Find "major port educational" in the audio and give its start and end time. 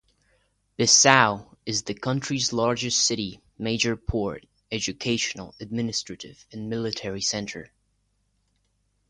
3.59-5.53